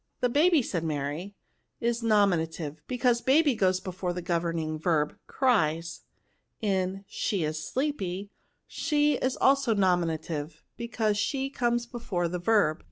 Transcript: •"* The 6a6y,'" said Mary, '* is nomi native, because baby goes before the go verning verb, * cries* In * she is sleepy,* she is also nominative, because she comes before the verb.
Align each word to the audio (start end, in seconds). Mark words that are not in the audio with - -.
•"* 0.19 0.19
The 0.21 0.29
6a6y,'" 0.31 0.65
said 0.65 0.83
Mary, 0.83 1.35
'* 1.57 1.79
is 1.89 2.01
nomi 2.01 2.39
native, 2.39 2.81
because 2.87 3.21
baby 3.21 3.53
goes 3.53 3.79
before 3.79 4.13
the 4.13 4.23
go 4.23 4.39
verning 4.39 4.81
verb, 4.81 5.15
* 5.23 5.27
cries* 5.37 6.01
In 6.59 7.05
* 7.05 7.07
she 7.21 7.43
is 7.43 7.63
sleepy,* 7.63 8.31
she 8.65 9.13
is 9.17 9.37
also 9.37 9.75
nominative, 9.75 10.63
because 10.75 11.19
she 11.19 11.51
comes 11.51 11.85
before 11.85 12.27
the 12.27 12.39
verb. 12.39 12.79